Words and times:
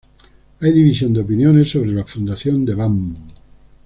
Hay 0.61 0.71
división 0.73 1.13
de 1.13 1.21
opiniones 1.21 1.69
sobre 1.69 1.91
la 1.91 2.03
fundación 2.05 2.65
de 2.65 2.73
Bam. 2.73 3.15